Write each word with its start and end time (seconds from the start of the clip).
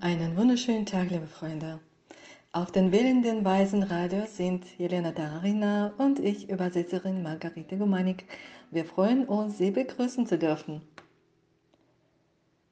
Einen 0.00 0.36
wunderschönen 0.36 0.86
Tag, 0.86 1.10
liebe 1.10 1.26
Freunde. 1.26 1.80
Auf 2.52 2.70
den 2.70 2.92
wählenden 2.92 3.44
Weisen 3.44 3.82
Radio 3.82 4.26
sind 4.26 4.64
Jelena 4.78 5.10
Tararina 5.10 5.92
und 5.98 6.20
ich, 6.20 6.48
Übersetzerin 6.48 7.20
Margarete 7.24 7.76
Gumanik. 7.76 8.24
Wir 8.70 8.84
freuen 8.84 9.24
uns, 9.24 9.58
Sie 9.58 9.72
begrüßen 9.72 10.24
zu 10.24 10.38
dürfen. 10.38 10.82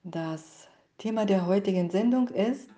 Das 0.04 0.68
Thema 0.98 1.26
der 1.26 1.46
heutigen 1.46 1.90
Sendung 1.90 2.28
ist, 2.28 2.70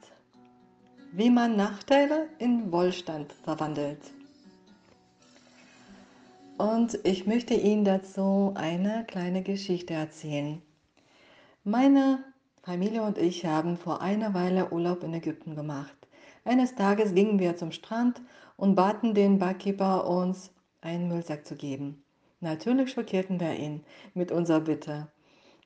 wie 1.13 1.29
man 1.29 1.55
Nachteile 1.55 2.31
in 2.39 2.73
Wohlstand 2.73 3.35
verwandelt. 3.45 4.01
Und 6.57 6.99
ich 7.05 7.27
möchte 7.27 7.53
Ihnen 7.53 7.85
dazu 7.85 8.55
eine 8.57 9.05
kleine 9.07 9.43
Geschichte 9.43 9.93
erzählen. 9.93 10.63
Meine 11.65 12.25
Familie 12.69 13.01
und 13.01 13.17
ich 13.17 13.47
haben 13.47 13.79
vor 13.79 14.03
einer 14.03 14.35
Weile 14.35 14.71
Urlaub 14.71 15.03
in 15.03 15.15
Ägypten 15.15 15.57
gemacht. 15.57 15.97
Eines 16.45 16.75
Tages 16.75 17.15
gingen 17.15 17.39
wir 17.39 17.57
zum 17.57 17.73
Strand 17.73 18.21
und 18.59 18.75
baten 18.75 19.15
den 19.15 19.39
Barkeeper, 19.39 20.07
uns 20.07 20.53
einen 20.83 21.09
Müllsack 21.09 21.47
zu 21.47 21.57
geben. 21.57 22.05
Natürlich 22.41 22.91
schockierten 22.91 23.41
wir 23.41 23.55
ihn 23.55 23.85
mit 24.13 24.33
unserer 24.33 24.61
Bitte. 24.61 25.09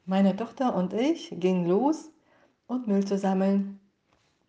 Meine 0.07 0.37
Tochter 0.37 0.77
und 0.77 0.93
ich 0.93 1.34
gingen 1.41 1.66
los, 1.66 2.12
um 2.69 2.87
Müll 2.87 3.05
zu 3.05 3.19
sammeln. 3.19 3.80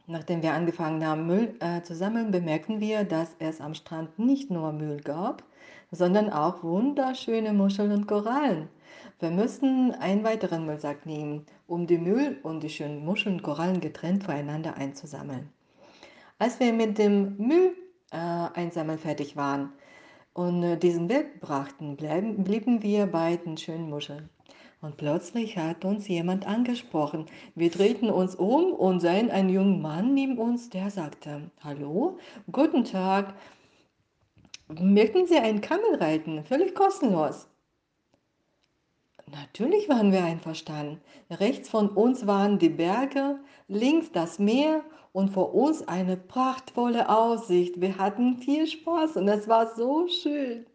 Nachdem 0.06 0.44
wir 0.44 0.54
angefangen 0.54 1.04
haben, 1.04 1.26
Müll 1.26 1.56
äh, 1.60 1.82
zu 1.82 1.96
sammeln, 1.96 2.30
bemerkten 2.30 2.80
wir, 2.80 3.04
dass 3.04 3.36
es 3.40 3.62
am 3.62 3.74
Strand 3.74 4.20
nicht 4.20 4.52
nur 4.52 4.74
Müll 4.74 4.98
gab, 4.98 5.42
sondern 5.90 6.30
auch 6.30 6.62
wunderschöne 6.62 7.52
Muscheln 7.52 7.92
und 7.92 8.06
Korallen. 8.06 8.70
Wir 9.20 9.32
müssen 9.32 9.92
einen 9.92 10.24
weiteren 10.24 10.66
Müllsack 10.66 11.06
nehmen, 11.06 11.46
um 11.68 11.88
die 11.88 11.98
Müll 11.98 12.40
und 12.44 12.64
die 12.64 12.70
schönen 12.70 13.06
Muscheln 13.06 13.36
und 13.36 13.44
Korallen 13.44 13.80
getrennt 13.80 14.24
voneinander 14.24 14.76
einzusammeln. 14.76 15.50
Als 16.40 16.60
wir 16.60 16.74
mit 16.74 16.98
dem 16.98 17.38
Müll 17.38 17.76
äh, 18.12 18.18
einsammeln 18.18 19.00
fertig 19.00 19.38
waren 19.38 19.72
und 20.34 20.64
äh, 20.64 20.78
diesen 20.78 21.10
wegbrachten, 21.10 21.96
bleiben, 21.96 22.44
blieben 22.44 22.82
wir 22.84 23.06
bei 23.06 23.38
den 23.38 23.58
schönen 23.58 23.90
Muscheln. 23.90 24.30
Und 24.82 24.98
plötzlich 24.98 25.58
hat 25.58 25.86
uns 25.86 26.10
jemand 26.10 26.46
angesprochen. 26.46 27.28
Wir 27.56 27.72
drehten 27.72 28.10
uns 28.10 28.36
um 28.36 28.74
und 28.74 29.00
sahen 29.00 29.32
einen 29.32 29.48
jungen 29.48 29.82
Mann 29.82 30.14
neben 30.14 30.38
uns, 30.38 30.70
der 30.70 30.90
sagte, 30.90 31.50
Hallo, 31.64 32.18
guten 32.52 32.84
Tag, 32.84 33.34
möchten 34.68 35.26
Sie 35.28 35.38
einen 35.38 35.62
Kamel 35.62 35.96
reiten? 35.96 36.44
Völlig 36.44 36.76
kostenlos. 36.76 37.48
Natürlich 39.34 39.90
waren 39.90 40.12
wir 40.12 40.24
einverstanden. 40.24 41.02
Rechts 41.32 41.68
von 41.68 41.90
uns 41.90 42.28
waren 42.28 42.60
die 42.60 42.70
Berge, 42.70 43.40
links 43.68 44.12
das 44.12 44.38
Meer 44.38 44.84
und 45.12 45.30
vor 45.30 45.56
uns 45.56 45.88
eine 45.88 46.18
prachtvolle 46.18 47.10
Aussicht. 47.10 47.82
Wir 47.82 47.98
hatten 47.98 48.38
viel 48.38 48.68
Spaß 48.68 49.18
und 49.18 49.28
es 49.28 49.48
war 49.48 49.74
so 49.76 50.08
schön. 50.08 50.68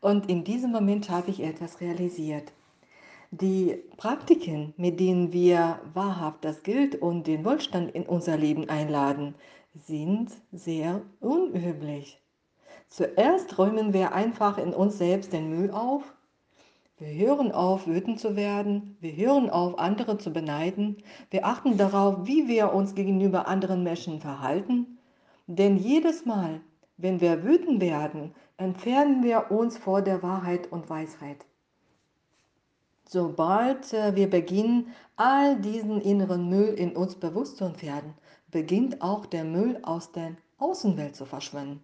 Und 0.00 0.30
in 0.30 0.44
diesem 0.44 0.70
Moment 0.70 1.10
habe 1.10 1.30
ich 1.30 1.40
etwas 1.40 1.80
realisiert. 1.80 2.52
Die 3.32 3.82
Praktiken, 3.96 4.72
mit 4.76 5.00
denen 5.00 5.32
wir 5.32 5.80
wahrhaft 5.92 6.44
das 6.44 6.62
Geld 6.62 6.94
und 6.94 7.26
den 7.26 7.44
Wohlstand 7.44 7.92
in 7.92 8.04
unser 8.04 8.36
Leben 8.36 8.68
einladen, 8.68 9.34
sind 9.74 10.30
sehr 10.52 11.02
unüblich. 11.18 12.20
Zuerst 12.88 13.58
räumen 13.58 13.92
wir 13.92 14.12
einfach 14.12 14.58
in 14.58 14.72
uns 14.72 14.98
selbst 14.98 15.32
den 15.32 15.50
Müll 15.50 15.70
auf 15.72 16.14
wir 17.00 17.14
hören 17.14 17.50
auf, 17.50 17.86
wütend 17.86 18.20
zu 18.20 18.36
werden. 18.36 18.98
Wir 19.00 19.16
hören 19.16 19.48
auf, 19.48 19.78
andere 19.78 20.18
zu 20.18 20.34
beneiden. 20.34 20.98
Wir 21.30 21.46
achten 21.46 21.78
darauf, 21.78 22.26
wie 22.26 22.46
wir 22.46 22.74
uns 22.74 22.94
gegenüber 22.94 23.48
anderen 23.48 23.82
Menschen 23.82 24.20
verhalten. 24.20 24.98
Denn 25.46 25.78
jedes 25.78 26.26
Mal, 26.26 26.60
wenn 26.98 27.22
wir 27.22 27.42
wütend 27.42 27.80
werden, 27.80 28.34
entfernen 28.58 29.22
wir 29.22 29.50
uns 29.50 29.78
vor 29.78 30.02
der 30.02 30.22
Wahrheit 30.22 30.70
und 30.70 30.90
Weisheit. 30.90 31.46
Sobald 33.08 33.94
äh, 33.94 34.14
wir 34.14 34.28
beginnen, 34.28 34.88
all 35.16 35.58
diesen 35.58 36.02
inneren 36.02 36.50
Müll 36.50 36.74
in 36.74 36.94
uns 36.94 37.14
bewusst 37.14 37.56
zu 37.56 37.64
entfernen, 37.64 38.12
beginnt 38.50 39.00
auch 39.00 39.24
der 39.24 39.44
Müll 39.44 39.78
aus 39.82 40.12
der 40.12 40.36
Außenwelt 40.58 41.16
zu 41.16 41.24
verschwinden. 41.24 41.80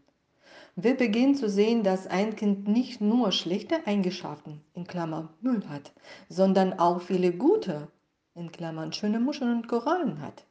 Wir 0.79 0.95
beginnen 0.95 1.35
zu 1.35 1.49
sehen, 1.49 1.85
dass 1.85 2.07
ein 2.07 2.37
Kind 2.37 2.69
nicht 2.69 3.01
nur 3.01 3.33
schlechte 3.33 3.87
Eigenschaften, 3.87 4.61
in 4.75 4.87
Klammern 4.87 5.31
Müll 5.41 5.67
hat, 5.71 5.95
sondern 6.29 6.79
auch 6.79 7.01
viele 7.01 7.33
gute, 7.33 7.89
in 8.35 8.53
Klammern 8.53 8.93
schöne 8.93 9.19
Muscheln 9.19 9.57
und 9.57 9.69
Korallen 9.69 10.21
hat. 10.21 10.45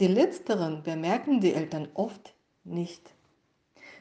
Die 0.00 0.06
letzteren 0.06 0.82
bemerken 0.82 1.40
die 1.40 1.52
Eltern 1.52 1.86
oft 1.92 2.32
nicht. 2.64 3.12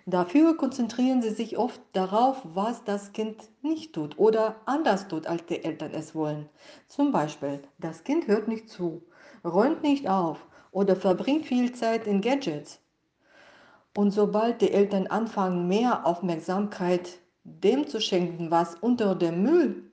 Dafür 0.05 0.55
konzentrieren 0.55 1.21
sie 1.21 1.31
sich 1.31 1.57
oft 1.57 1.81
darauf, 1.91 2.41
was 2.53 2.85
das 2.85 3.11
Kind 3.11 3.49
nicht 3.61 3.91
tut 3.91 4.17
oder 4.17 4.55
anders 4.63 5.09
tut, 5.09 5.27
als 5.27 5.45
die 5.47 5.65
Eltern 5.65 5.93
es 5.93 6.15
wollen. 6.15 6.47
Zum 6.87 7.11
Beispiel, 7.11 7.59
das 7.77 8.05
Kind 8.05 8.27
hört 8.27 8.47
nicht 8.47 8.69
zu, 8.69 9.03
räumt 9.43 9.83
nicht 9.83 10.07
auf 10.07 10.47
oder 10.71 10.95
verbringt 10.95 11.45
viel 11.45 11.73
Zeit 11.73 12.07
in 12.07 12.21
Gadgets 12.21 12.79
und 13.95 14.11
sobald 14.11 14.61
die 14.61 14.71
Eltern 14.71 15.07
anfangen, 15.07 15.67
mehr 15.67 16.05
Aufmerksamkeit 16.05 17.19
dem 17.43 17.87
zu 17.87 18.01
schenken, 18.01 18.51
was 18.51 18.75
unter 18.75 19.15
dem 19.15 19.43
Müll 19.43 19.91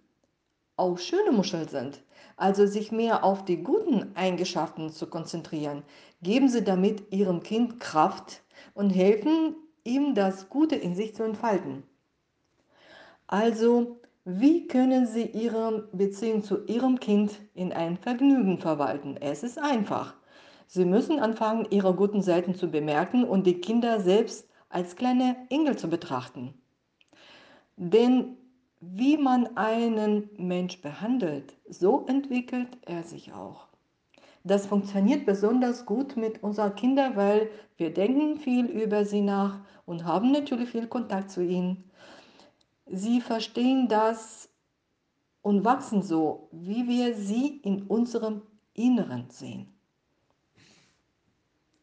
auch 0.77 0.99
schöne 0.99 1.33
Muscheln 1.33 1.69
sind, 1.69 2.03
also 2.37 2.67
sich 2.67 2.93
mehr 2.93 3.25
auf 3.25 3.45
die 3.45 3.63
guten 3.63 4.17
Eigenschaften 4.17 4.91
zu 4.91 5.07
konzentrieren, 5.07 5.83
geben 6.23 6.49
sie 6.49 6.65
damit 6.65 7.13
ihrem 7.13 7.43
Kind 7.43 7.79
Kraft 7.79 8.43
und 8.75 8.91
helfen 8.91 9.55
ihm, 9.85 10.15
das 10.15 10.49
Gute 10.49 10.77
in 10.77 10.95
sich 10.95 11.15
zu 11.15 11.23
entfalten. 11.23 11.83
Also, 13.27 14.01
wie 14.25 14.69
können 14.69 15.07
Sie 15.07 15.25
Ihre 15.25 15.89
Beziehung 15.93 16.45
zu 16.45 16.65
Ihrem 16.67 17.01
Kind 17.01 17.41
in 17.55 17.73
ein 17.73 17.97
Vergnügen 17.97 18.59
verwalten? 18.59 19.17
Es 19.17 19.43
ist 19.43 19.59
einfach. 19.59 20.15
Sie 20.75 20.87
müssen 20.87 21.21
anfangen, 21.21 21.67
ihre 21.69 21.93
guten 21.93 22.23
Seiten 22.23 22.55
zu 22.55 22.71
bemerken 22.71 23.25
und 23.25 23.47
die 23.47 23.61
Kinder 23.61 24.01
selbst 24.01 24.49
als 24.71 24.97
kleine 24.97 25.37
Engel 25.51 25.77
zu 25.77 25.91
betrachten. 25.91 26.55
Denn 27.77 28.39
wie 28.81 29.19
man 29.19 29.55
einen 29.59 30.31
Mensch 30.39 30.81
behandelt, 30.81 31.59
so 31.69 32.07
entwickelt 32.07 32.79
er 32.87 33.03
sich 33.03 33.35
auch. 33.35 33.69
Das 34.45 34.65
funktioniert 34.65 35.27
besonders 35.27 35.85
gut 35.85 36.17
mit 36.17 36.43
unseren 36.43 36.75
Kindern, 36.75 37.17
weil 37.17 37.51
wir 37.77 37.93
denken 37.93 38.39
viel 38.39 38.65
über 38.65 39.05
sie 39.05 39.21
nach 39.21 39.61
und 39.85 40.07
haben 40.07 40.33
natürlich 40.33 40.71
viel 40.71 40.87
Kontakt 40.87 41.31
zu 41.31 41.45
ihnen. 41.45 41.85
Sie 42.87 43.21
verstehen 43.21 43.89
das 43.89 44.49
und 45.43 45.67
wachsen 45.67 46.01
so, 46.01 46.49
wie 46.51 46.89
wir 46.89 47.15
sie 47.15 47.59
in 47.59 47.83
unserem 47.83 48.41
Inneren 48.73 49.29
sehen. 49.29 49.69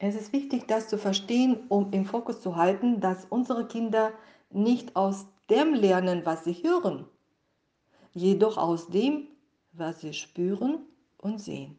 Es 0.02 0.16
ist 0.16 0.32
wichtig, 0.32 0.66
das 0.66 0.88
zu 0.88 0.98
verstehen, 0.98 1.58
um 1.68 1.92
im 1.92 2.06
Fokus 2.06 2.42
zu 2.42 2.56
halten, 2.56 3.02
dass 3.02 3.26
unsere 3.30 3.68
Kinder 3.68 4.14
nicht 4.50 4.96
aus 4.96 5.28
dem 5.50 5.74
lernen, 5.74 6.22
was 6.24 6.46
sie 6.46 6.54
hören, 6.54 7.06
jedoch 8.14 8.58
aus 8.58 8.88
dem, 8.88 9.28
was 9.74 10.00
sie 10.00 10.14
spüren 10.14 10.80
und 11.18 11.42
sehen. 11.42 11.78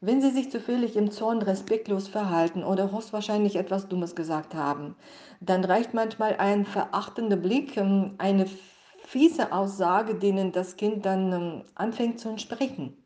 Wenn 0.00 0.22
sie 0.22 0.30
sich 0.30 0.50
zufällig 0.50 0.96
im 0.96 1.10
Zorn 1.10 1.42
respektlos 1.42 2.06
verhalten 2.06 2.62
oder 2.62 2.92
höchstwahrscheinlich 2.92 3.56
etwas 3.56 3.88
Dummes 3.88 4.14
gesagt 4.14 4.54
haben, 4.54 4.94
dann 5.40 5.64
reicht 5.64 5.92
manchmal 5.92 6.36
ein 6.36 6.64
verachtender 6.64 7.36
Blick, 7.36 7.76
ähm, 7.76 8.14
eine 8.18 8.46
fiese 9.02 9.52
Aussage, 9.52 10.14
denen 10.14 10.52
das 10.52 10.76
Kind 10.76 11.04
dann 11.04 11.32
ähm, 11.32 11.64
anfängt 11.74 12.20
zu 12.20 12.28
entsprechen. 12.28 12.96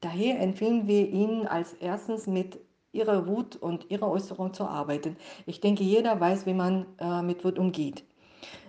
Daher 0.00 0.40
empfehlen 0.40 0.88
wir 0.88 1.08
ihnen 1.08 1.46
als 1.46 1.72
erstens 1.74 2.26
mit 2.26 2.58
ihre 2.92 3.26
Wut 3.26 3.56
und 3.56 3.90
ihre 3.90 4.08
Äußerung 4.08 4.52
zu 4.52 4.64
arbeiten. 4.64 5.16
Ich 5.46 5.60
denke, 5.60 5.84
jeder 5.84 6.18
weiß, 6.20 6.46
wie 6.46 6.54
man 6.54 6.86
äh, 6.98 7.22
mit 7.22 7.44
Wut 7.44 7.58
umgeht. 7.58 8.04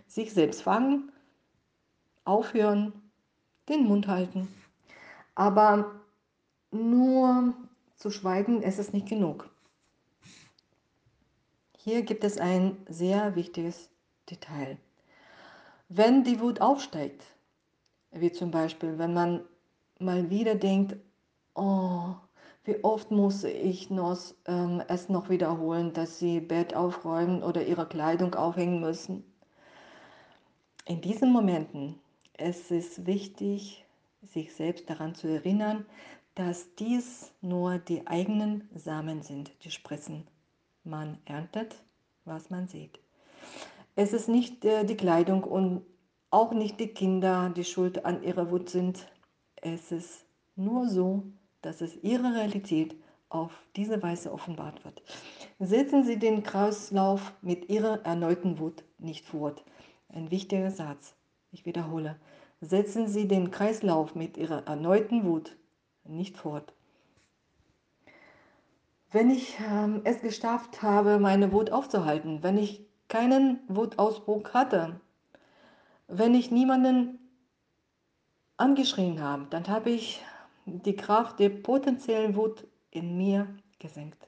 Sich 0.07 0.33
selbst 0.33 0.61
fangen, 0.61 1.11
aufhören, 2.25 2.93
den 3.69 3.85
Mund 3.85 4.07
halten. 4.07 4.47
Aber 5.35 5.91
nur 6.71 7.53
zu 7.95 8.11
schweigen, 8.11 8.61
ist 8.61 8.79
es 8.79 8.93
nicht 8.93 9.07
genug. 9.07 9.49
Hier 11.77 12.03
gibt 12.03 12.23
es 12.23 12.37
ein 12.37 12.77
sehr 12.87 13.35
wichtiges 13.35 13.89
Detail. 14.29 14.77
Wenn 15.89 16.23
die 16.23 16.39
Wut 16.39 16.61
aufsteigt, 16.61 17.25
wie 18.11 18.31
zum 18.31 18.51
Beispiel, 18.51 18.97
wenn 18.97 19.13
man 19.13 19.41
mal 19.99 20.29
wieder 20.29 20.55
denkt, 20.55 20.95
oh, 21.55 22.15
wie 22.63 22.83
oft 22.83 23.09
muss 23.09 23.43
ich 23.43 23.89
noch, 23.89 24.19
ähm, 24.45 24.83
es 24.87 25.09
noch 25.09 25.29
wiederholen, 25.29 25.93
dass 25.93 26.19
sie 26.19 26.39
Bett 26.39 26.75
aufräumen 26.75 27.41
oder 27.41 27.65
ihre 27.65 27.87
Kleidung 27.87 28.35
aufhängen 28.35 28.81
müssen? 28.81 29.23
In 30.85 31.01
diesen 31.01 31.31
Momenten 31.31 31.99
ist 32.37 32.71
es 32.71 33.05
wichtig, 33.05 33.85
sich 34.21 34.53
selbst 34.53 34.89
daran 34.89 35.15
zu 35.15 35.27
erinnern, 35.27 35.85
dass 36.35 36.75
dies 36.75 37.31
nur 37.41 37.79
die 37.79 38.05
eigenen 38.07 38.69
Samen 38.75 39.21
sind, 39.21 39.51
die 39.63 39.71
spritzen. 39.71 40.27
Man 40.83 41.17
erntet, 41.25 41.75
was 42.25 42.49
man 42.49 42.67
sieht. 42.67 42.99
Es 43.95 44.13
ist 44.13 44.29
nicht 44.29 44.63
äh, 44.65 44.85
die 44.85 44.95
Kleidung 44.95 45.43
und 45.43 45.83
auch 46.29 46.53
nicht 46.53 46.79
die 46.79 46.87
Kinder, 46.87 47.49
die 47.49 47.65
schuld 47.65 48.05
an 48.05 48.23
ihrer 48.23 48.49
Wut 48.51 48.69
sind. 48.69 49.07
Es 49.57 49.91
ist 49.91 50.25
nur 50.55 50.87
so, 50.87 51.23
dass 51.61 51.81
es 51.81 51.95
ihre 52.03 52.35
Realität 52.35 52.95
auf 53.29 53.51
diese 53.75 54.01
Weise 54.03 54.31
offenbart 54.31 54.83
wird. 54.83 55.01
Setzen 55.59 56.03
Sie 56.03 56.19
den 56.19 56.43
Kreislauf 56.43 57.33
mit 57.41 57.69
Ihrer 57.69 58.05
erneuten 58.05 58.59
Wut 58.59 58.83
nicht 58.97 59.25
fort. 59.25 59.63
Ein 60.09 60.31
wichtiger 60.31 60.71
Satz. 60.71 61.15
Ich 61.51 61.65
wiederhole. 61.65 62.17
Setzen 62.59 63.07
Sie 63.07 63.27
den 63.27 63.51
Kreislauf 63.51 64.15
mit 64.15 64.37
Ihrer 64.37 64.67
erneuten 64.67 65.25
Wut 65.25 65.55
nicht 66.03 66.37
fort. 66.37 66.73
Wenn 69.11 69.29
ich 69.29 69.57
ähm, 69.59 70.01
es 70.03 70.21
geschafft 70.21 70.81
habe, 70.81 71.19
meine 71.19 71.51
Wut 71.51 71.71
aufzuhalten, 71.71 72.43
wenn 72.43 72.57
ich 72.57 72.85
keinen 73.07 73.59
Wutausbruch 73.67 74.53
hatte, 74.53 74.99
wenn 76.07 76.33
ich 76.33 76.51
niemanden 76.51 77.19
angeschrien 78.57 79.21
habe, 79.21 79.47
dann 79.49 79.67
habe 79.67 79.89
ich 79.89 80.21
die 80.71 80.95
Kraft 80.95 81.39
der 81.39 81.49
potenziellen 81.49 82.35
Wut 82.35 82.65
in 82.91 83.17
mir 83.17 83.47
gesenkt. 83.79 84.27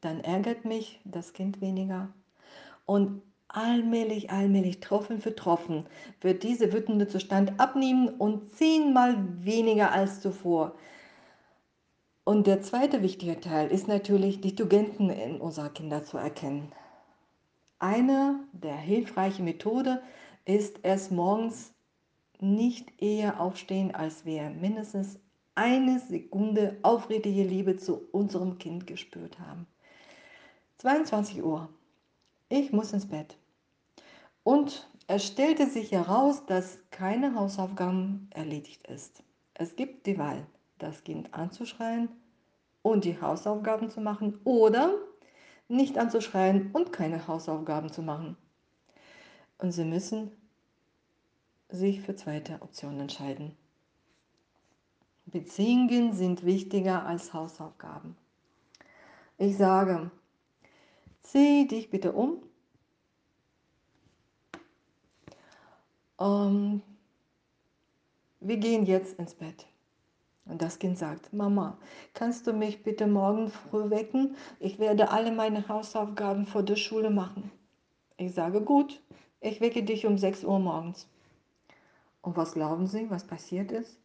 Dann 0.00 0.20
ärgert 0.20 0.64
mich 0.64 1.00
das 1.04 1.32
Kind 1.32 1.60
weniger. 1.60 2.12
Und 2.84 3.22
allmählich, 3.48 4.30
allmählich, 4.30 4.80
Tropfen 4.80 5.20
für 5.20 5.34
Tropfen, 5.34 5.86
wird 6.20 6.42
diese 6.42 6.72
wütende 6.72 7.08
Zustand 7.08 7.58
abnehmen 7.58 8.08
und 8.08 8.54
zehnmal 8.54 9.16
weniger 9.44 9.92
als 9.92 10.20
zuvor. 10.20 10.74
Und 12.24 12.46
der 12.46 12.60
zweite 12.60 13.02
wichtige 13.02 13.40
Teil 13.40 13.70
ist 13.70 13.88
natürlich, 13.88 14.40
die 14.40 14.54
Tugenden 14.54 15.10
in 15.10 15.40
unserer 15.40 15.70
Kinder 15.70 16.04
zu 16.04 16.18
erkennen. 16.18 16.72
Eine 17.78 18.40
der 18.52 18.76
hilfreichen 18.76 19.44
Methoden 19.44 19.98
ist 20.44 20.78
es 20.82 21.10
morgens 21.10 21.72
nicht 22.42 23.00
eher 23.02 23.40
aufstehen, 23.40 23.94
als 23.94 24.24
wir 24.24 24.50
mindestens 24.50 25.18
eine 25.54 25.98
Sekunde 25.98 26.76
aufrichtige 26.82 27.42
Liebe 27.42 27.76
zu 27.76 28.02
unserem 28.12 28.58
Kind 28.58 28.86
gespürt 28.86 29.38
haben. 29.40 29.66
22 30.78 31.42
Uhr. 31.42 31.68
Ich 32.48 32.72
muss 32.72 32.92
ins 32.92 33.08
Bett. 33.08 33.36
Und 34.44 34.88
es 35.08 35.26
stellte 35.26 35.66
sich 35.66 35.92
heraus, 35.92 36.44
dass 36.46 36.78
keine 36.90 37.34
Hausaufgaben 37.34 38.28
erledigt 38.34 38.86
ist. 38.86 39.22
Es 39.54 39.74
gibt 39.74 40.06
die 40.06 40.18
Wahl, 40.18 40.46
das 40.78 41.02
Kind 41.04 41.32
anzuschreien 41.32 42.08
und 42.82 43.04
die 43.04 43.20
Hausaufgaben 43.20 43.90
zu 43.90 44.00
machen 44.00 44.38
oder 44.44 44.94
nicht 45.68 45.98
anzuschreien 45.98 46.70
und 46.72 46.92
keine 46.92 47.26
Hausaufgaben 47.26 47.90
zu 47.90 48.02
machen. 48.02 48.36
Und 49.58 49.72
Sie 49.72 49.84
müssen 49.84 50.30
sich 51.68 52.00
für 52.00 52.14
zweite 52.14 52.60
Option 52.62 53.00
entscheiden. 53.00 53.56
Beziehungen 55.26 56.12
sind 56.12 56.44
wichtiger 56.44 57.04
als 57.04 57.32
Hausaufgaben. 57.32 58.16
Ich 59.38 59.56
sage, 59.56 60.10
zieh 61.22 61.66
dich 61.66 61.90
bitte 61.90 62.12
um. 62.12 62.42
Ähm, 66.20 66.80
wir 68.40 68.56
gehen 68.56 68.86
jetzt 68.86 69.18
ins 69.18 69.34
Bett. 69.34 69.66
Und 70.44 70.62
das 70.62 70.78
Kind 70.78 70.96
sagt, 70.96 71.32
Mama, 71.32 71.76
kannst 72.14 72.46
du 72.46 72.52
mich 72.52 72.84
bitte 72.84 73.08
morgen 73.08 73.50
früh 73.50 73.90
wecken? 73.90 74.36
Ich 74.60 74.78
werde 74.78 75.10
alle 75.10 75.32
meine 75.32 75.66
Hausaufgaben 75.68 76.46
vor 76.46 76.62
der 76.62 76.76
Schule 76.76 77.10
machen. 77.10 77.50
Ich 78.16 78.32
sage, 78.32 78.62
gut, 78.62 79.02
ich 79.40 79.60
wecke 79.60 79.82
dich 79.82 80.06
um 80.06 80.16
6 80.16 80.44
Uhr 80.44 80.60
morgens. 80.60 81.08
Und 82.26 82.36
was 82.36 82.54
glauben 82.54 82.88
Sie, 82.88 83.08
was 83.08 83.22
passiert 83.22 83.70
ist? 83.70 84.00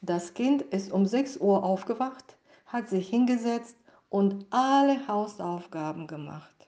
Das 0.00 0.34
Kind 0.34 0.62
ist 0.62 0.90
um 0.90 1.06
6 1.06 1.36
Uhr 1.36 1.62
aufgewacht, 1.62 2.36
hat 2.66 2.88
sich 2.88 3.08
hingesetzt 3.08 3.76
und 4.10 4.46
alle 4.50 5.06
Hausaufgaben 5.06 6.08
gemacht. 6.08 6.66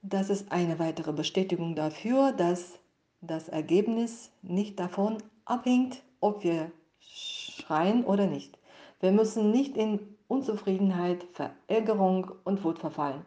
Das 0.00 0.30
ist 0.30 0.50
eine 0.50 0.78
weitere 0.78 1.12
Bestätigung 1.12 1.74
dafür, 1.74 2.32
dass 2.32 2.78
das 3.20 3.50
Ergebnis 3.50 4.30
nicht 4.40 4.80
davon 4.80 5.18
abhängt, 5.44 6.02
ob 6.20 6.44
wir 6.44 6.72
schreien 6.98 8.06
oder 8.06 8.26
nicht. 8.26 8.58
Wir 9.00 9.12
müssen 9.12 9.50
nicht 9.50 9.76
in 9.76 10.16
Unzufriedenheit, 10.28 11.26
Verärgerung 11.34 12.32
und 12.44 12.64
Wut 12.64 12.78
verfallen. 12.78 13.26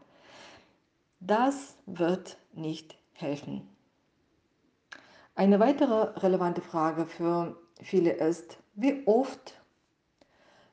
Das 1.20 1.76
wird 1.86 2.40
nicht 2.56 2.98
helfen. 3.14 3.75
Eine 5.38 5.60
weitere 5.60 6.18
relevante 6.22 6.62
Frage 6.62 7.06
für 7.06 7.58
viele 7.82 8.12
ist, 8.12 8.58
wie 8.74 9.06
oft 9.06 9.60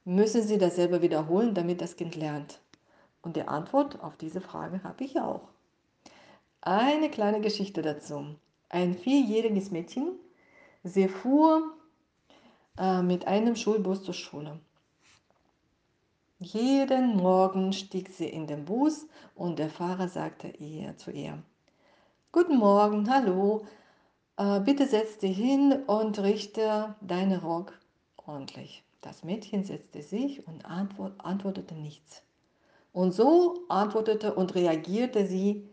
müssen 0.05 0.43
Sie 0.43 0.57
dasselbe 0.57 1.03
wiederholen, 1.03 1.53
damit 1.53 1.81
das 1.81 1.97
Kind 1.97 2.15
lernt? 2.15 2.61
Und 3.23 3.35
die 3.35 3.43
Antwort 3.43 4.01
auf 4.01 4.17
diese 4.17 4.41
Frage 4.41 4.85
habe 4.85 5.03
ich 5.03 5.21
auch. 5.21 5.49
Eine 6.61 7.11
kleine 7.11 7.41
Geschichte 7.41 7.83
dazu. 7.83 8.37
Ein 8.69 8.95
vierjähriges 8.95 9.73
Mädchen, 9.73 10.13
sie 10.85 11.09
fuhr 11.09 11.75
äh, 12.79 13.03
mit 13.03 13.27
einem 13.27 13.57
Schulbus 13.57 14.05
zur 14.05 14.15
Schule. 14.15 14.61
Jeden 16.39 17.17
Morgen 17.17 17.73
stieg 17.73 18.11
sie 18.11 18.29
in 18.29 18.47
den 18.47 18.65
Bus 18.65 19.09
und 19.35 19.59
der 19.59 19.71
Fahrer 19.71 20.07
sagte 20.07 20.49
ihr 20.49 20.97
zu 20.97 21.11
ihr, 21.11 21.43
Guten 22.31 22.59
Morgen, 22.59 23.11
hallo, 23.11 23.67
bitte 24.37 24.87
setz 24.87 25.19
dich 25.19 25.37
hin 25.37 25.73
und 25.87 26.19
richte 26.19 26.95
deinen 27.01 27.39
Rock 27.41 27.79
ordentlich. 28.27 28.83
Das 29.01 29.25
Mädchen 29.25 29.65
setzte 29.65 30.03
sich 30.03 30.47
und 30.47 30.65
antwort, 30.65 31.15
antwortete 31.19 31.75
nichts. 31.75 32.23
Und 32.93 33.13
so 33.13 33.65
antwortete 33.69 34.35
und 34.35 34.55
reagierte 34.55 35.27
sie 35.27 35.69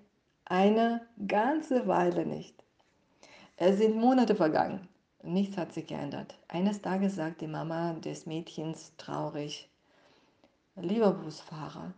eine 0.46 1.02
ganze 1.28 1.88
Weile 1.88 2.26
nicht. 2.26 2.64
Es 3.56 3.78
sind 3.78 3.98
Monate 3.98 4.36
vergangen. 4.36 4.88
Nichts 5.22 5.58
hat 5.58 5.74
sich 5.74 5.86
geändert. 5.88 6.38
Eines 6.48 6.82
Tages 6.82 7.16
sagt 7.16 7.42
die 7.42 7.48
Mama 7.48 7.94
des 7.94 8.26
Mädchens 8.26 8.94
traurig, 8.98 9.69
lieber 10.76 11.12
Busfahrer, 11.12 11.94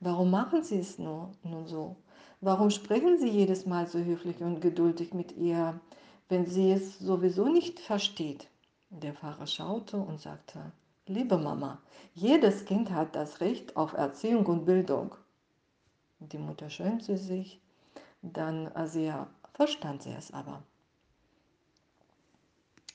warum 0.00 0.30
machen 0.30 0.62
Sie 0.62 0.78
es 0.78 0.98
nur, 0.98 1.32
nun 1.42 1.66
so? 1.66 1.96
Warum 2.42 2.68
sprechen 2.70 3.18
Sie 3.18 3.30
jedes 3.30 3.64
Mal 3.64 3.86
so 3.86 3.98
höflich 3.98 4.40
und 4.42 4.60
geduldig 4.60 5.14
mit 5.14 5.32
ihr? 5.32 5.80
Wenn 6.28 6.46
sie 6.46 6.72
es 6.72 6.98
sowieso 6.98 7.48
nicht 7.48 7.80
versteht. 7.80 8.48
Der 8.90 9.14
Pfarrer 9.14 9.46
schaute 9.46 9.96
und 9.96 10.20
sagte, 10.20 10.72
liebe 11.06 11.38
Mama, 11.38 11.80
jedes 12.14 12.64
Kind 12.64 12.90
hat 12.90 13.14
das 13.14 13.40
Recht 13.40 13.76
auf 13.76 13.92
Erziehung 13.92 14.46
und 14.46 14.64
Bildung. 14.64 15.14
Die 16.18 16.38
Mutter 16.38 16.70
schämte 16.70 17.16
sich, 17.16 17.60
dann 18.22 18.70
sehr 18.86 19.28
verstand 19.54 20.02
sie 20.02 20.12
es 20.12 20.32
aber. 20.32 20.62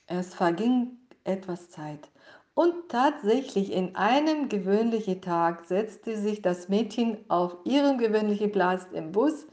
Es 0.07 0.33
verging 0.33 0.97
etwas 1.23 1.69
Zeit 1.69 2.09
und 2.53 2.89
tatsächlich 2.89 3.71
in 3.71 3.95
einem 3.95 4.50
gewöhnlichen 4.50 5.21
Tag 5.21 5.65
setzte 5.65 6.17
sich 6.17 6.41
das 6.41 6.67
Mädchen 6.67 7.17
auf 7.29 7.55
ihren 7.63 7.97
gewöhnlichen 7.97 8.51
Platz 8.51 8.85
im 8.91 9.11
Bus, 9.11 9.47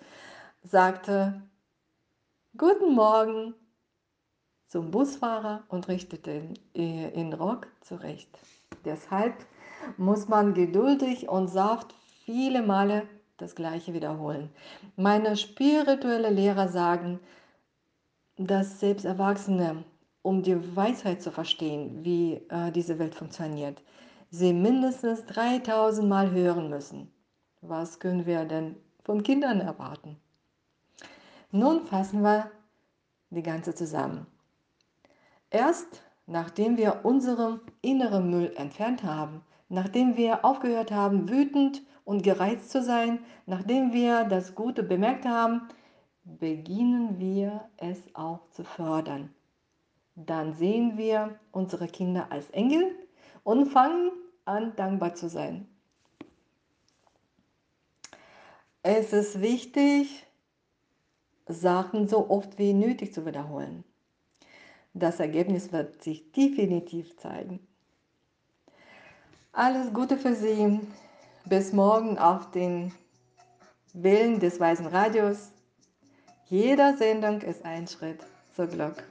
sagte, 0.64 1.42
Guten 2.56 2.94
Morgen, 2.94 3.54
zum 4.68 4.90
Busfahrer 4.90 5.64
und 5.68 5.88
richtete 5.88 6.42
ihn 6.74 7.32
Rock 7.32 7.66
zurecht. 7.80 8.28
Deshalb 8.84 9.34
muss 9.96 10.28
man 10.28 10.54
geduldig 10.54 11.28
und 11.28 11.48
saft 11.48 11.94
viele 12.24 12.62
Male 12.62 13.08
das 13.38 13.54
Gleiche 13.54 13.94
wiederholen. 13.94 14.50
Meine 14.96 15.36
spirituelle 15.36 16.30
Lehrer 16.30 16.68
sagen, 16.68 17.18
dass 18.36 18.80
selbst 18.80 19.04
Erwachsene, 19.04 19.84
um 20.22 20.42
die 20.42 20.76
Weisheit 20.76 21.22
zu 21.22 21.30
verstehen, 21.30 22.04
wie 22.04 22.34
äh, 22.50 22.70
diese 22.72 22.98
Welt 22.98 23.14
funktioniert, 23.14 23.82
sie 24.30 24.52
mindestens 24.52 25.24
3000 25.26 26.08
Mal 26.08 26.30
hören 26.30 26.68
müssen. 26.68 27.10
Was 27.62 27.98
können 27.98 28.26
wir 28.26 28.44
denn 28.44 28.76
von 29.04 29.22
Kindern 29.22 29.60
erwarten? 29.60 30.16
Nun 31.50 31.86
fassen 31.86 32.22
wir 32.22 32.50
die 33.30 33.42
ganze 33.42 33.74
zusammen. 33.74 34.26
Erst 35.50 36.02
nachdem 36.26 36.76
wir 36.76 37.04
unseren 37.04 37.60
inneren 37.80 38.30
Müll 38.30 38.52
entfernt 38.56 39.02
haben, 39.02 39.42
nachdem 39.70 40.16
wir 40.16 40.44
aufgehört 40.44 40.90
haben, 40.90 41.28
wütend 41.28 41.82
und 42.04 42.22
gereizt 42.22 42.70
zu 42.70 42.82
sein, 42.82 43.20
nachdem 43.46 43.92
wir 43.92 44.24
das 44.24 44.54
Gute 44.54 44.82
bemerkt 44.82 45.24
haben, 45.24 45.68
beginnen 46.24 47.18
wir 47.18 47.68
es 47.78 48.02
auch 48.14 48.48
zu 48.50 48.64
fördern. 48.64 49.34
dann 50.14 50.52
sehen 50.52 50.98
wir 50.98 51.38
unsere 51.52 51.86
Kinder 51.86 52.26
als 52.30 52.50
Engel 52.50 52.94
und 53.44 53.66
fangen 53.66 54.10
an, 54.44 54.74
dankbar 54.74 55.14
zu 55.14 55.28
sein. 55.28 55.68
Es 58.82 59.12
ist 59.12 59.40
wichtig, 59.40 60.26
Sachen 61.46 62.08
so 62.08 62.28
oft 62.30 62.58
wie 62.58 62.72
nötig 62.72 63.14
zu 63.14 63.26
wiederholen. 63.26 63.84
Das 64.98 65.20
Ergebnis 65.20 65.70
wird 65.70 66.02
sich 66.02 66.32
definitiv 66.32 67.16
zeigen. 67.18 67.60
Alles 69.52 69.92
Gute 69.92 70.16
für 70.16 70.34
Sie. 70.34 70.80
Bis 71.44 71.72
morgen 71.72 72.18
auf 72.18 72.50
den 72.50 72.92
Willen 73.92 74.40
des 74.40 74.58
Weisen 74.58 74.86
Radios. 74.86 75.52
Jeder 76.46 76.96
Sendung 76.96 77.40
ist 77.42 77.64
ein 77.64 77.86
Schritt 77.86 78.20
zur 78.56 78.66
Glück. 78.66 79.04